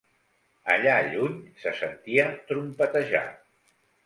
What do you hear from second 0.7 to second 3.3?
Allà lluny se sentia trompetejar.